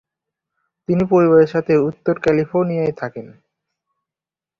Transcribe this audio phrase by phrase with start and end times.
[0.89, 3.27] তিনি পরিবারের সাথে উত্তর ক্যালিফোর্নিয়ায় থাকেন।